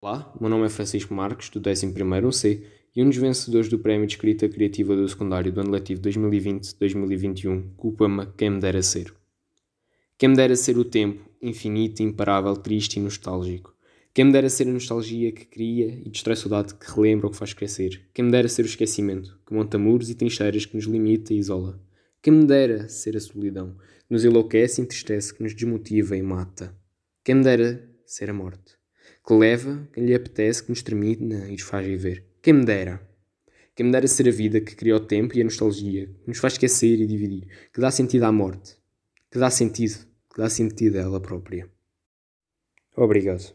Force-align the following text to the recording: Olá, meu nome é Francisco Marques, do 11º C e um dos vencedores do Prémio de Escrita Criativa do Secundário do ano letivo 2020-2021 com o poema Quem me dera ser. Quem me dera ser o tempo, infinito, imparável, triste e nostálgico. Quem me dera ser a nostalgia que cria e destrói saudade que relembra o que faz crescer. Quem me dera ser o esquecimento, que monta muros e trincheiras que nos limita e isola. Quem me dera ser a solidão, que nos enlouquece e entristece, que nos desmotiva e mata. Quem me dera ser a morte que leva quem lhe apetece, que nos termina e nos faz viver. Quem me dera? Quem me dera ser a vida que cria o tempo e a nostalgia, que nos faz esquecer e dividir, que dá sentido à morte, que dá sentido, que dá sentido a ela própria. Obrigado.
Olá, 0.00 0.32
meu 0.40 0.48
nome 0.48 0.64
é 0.64 0.68
Francisco 0.68 1.12
Marques, 1.12 1.48
do 1.50 1.60
11º 1.60 2.30
C 2.30 2.64
e 2.94 3.02
um 3.02 3.08
dos 3.08 3.16
vencedores 3.16 3.68
do 3.68 3.80
Prémio 3.80 4.06
de 4.06 4.12
Escrita 4.12 4.48
Criativa 4.48 4.94
do 4.94 5.08
Secundário 5.08 5.50
do 5.50 5.60
ano 5.60 5.72
letivo 5.72 6.00
2020-2021 6.02 7.74
com 7.76 7.88
o 7.88 7.92
poema 7.92 8.32
Quem 8.36 8.48
me 8.48 8.60
dera 8.60 8.80
ser. 8.80 9.12
Quem 10.16 10.28
me 10.28 10.36
dera 10.36 10.54
ser 10.54 10.78
o 10.78 10.84
tempo, 10.84 11.28
infinito, 11.42 12.00
imparável, 12.00 12.54
triste 12.54 13.00
e 13.00 13.02
nostálgico. 13.02 13.74
Quem 14.14 14.26
me 14.26 14.32
dera 14.32 14.48
ser 14.48 14.68
a 14.68 14.72
nostalgia 14.72 15.32
que 15.32 15.44
cria 15.44 15.88
e 15.88 16.08
destrói 16.08 16.36
saudade 16.36 16.74
que 16.74 16.94
relembra 16.94 17.26
o 17.26 17.30
que 17.32 17.36
faz 17.36 17.52
crescer. 17.52 18.08
Quem 18.14 18.24
me 18.24 18.30
dera 18.30 18.46
ser 18.46 18.62
o 18.62 18.66
esquecimento, 18.66 19.36
que 19.44 19.52
monta 19.52 19.78
muros 19.78 20.08
e 20.08 20.14
trincheiras 20.14 20.64
que 20.64 20.76
nos 20.76 20.84
limita 20.84 21.34
e 21.34 21.38
isola. 21.38 21.76
Quem 22.22 22.34
me 22.34 22.46
dera 22.46 22.88
ser 22.88 23.16
a 23.16 23.20
solidão, 23.20 23.74
que 24.06 24.14
nos 24.14 24.24
enlouquece 24.24 24.80
e 24.80 24.84
entristece, 24.84 25.34
que 25.34 25.42
nos 25.42 25.54
desmotiva 25.54 26.16
e 26.16 26.22
mata. 26.22 26.72
Quem 27.24 27.34
me 27.34 27.42
dera 27.42 27.84
ser 28.06 28.30
a 28.30 28.32
morte 28.32 28.77
que 29.28 29.34
leva 29.34 29.86
quem 29.92 30.06
lhe 30.06 30.14
apetece, 30.14 30.62
que 30.62 30.70
nos 30.70 30.80
termina 30.80 31.46
e 31.48 31.52
nos 31.52 31.60
faz 31.60 31.86
viver. 31.86 32.24
Quem 32.40 32.54
me 32.54 32.64
dera? 32.64 32.98
Quem 33.76 33.84
me 33.84 33.92
dera 33.92 34.08
ser 34.08 34.26
a 34.26 34.30
vida 34.30 34.58
que 34.58 34.74
cria 34.74 34.96
o 34.96 35.00
tempo 35.00 35.36
e 35.36 35.42
a 35.42 35.44
nostalgia, 35.44 36.06
que 36.06 36.28
nos 36.28 36.38
faz 36.38 36.54
esquecer 36.54 36.98
e 36.98 37.06
dividir, 37.06 37.46
que 37.70 37.78
dá 37.78 37.90
sentido 37.90 38.24
à 38.24 38.32
morte, 38.32 38.78
que 39.30 39.38
dá 39.38 39.50
sentido, 39.50 39.98
que 40.32 40.40
dá 40.40 40.48
sentido 40.48 40.96
a 40.96 41.02
ela 41.02 41.20
própria. 41.20 41.68
Obrigado. 42.96 43.54